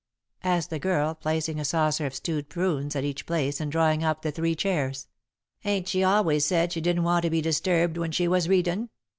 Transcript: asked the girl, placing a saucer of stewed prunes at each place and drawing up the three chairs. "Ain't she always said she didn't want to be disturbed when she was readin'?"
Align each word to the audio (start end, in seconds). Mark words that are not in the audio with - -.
asked 0.43 0.71
the 0.71 0.79
girl, 0.79 1.13
placing 1.13 1.59
a 1.59 1.63
saucer 1.63 2.07
of 2.07 2.15
stewed 2.15 2.49
prunes 2.49 2.95
at 2.95 3.03
each 3.03 3.23
place 3.27 3.61
and 3.61 3.71
drawing 3.71 4.03
up 4.03 4.23
the 4.23 4.31
three 4.31 4.55
chairs. 4.55 5.07
"Ain't 5.63 5.87
she 5.89 6.03
always 6.03 6.43
said 6.43 6.73
she 6.73 6.81
didn't 6.81 7.03
want 7.03 7.21
to 7.21 7.29
be 7.29 7.39
disturbed 7.39 7.97
when 7.97 8.11
she 8.11 8.27
was 8.27 8.49
readin'?" 8.49 8.89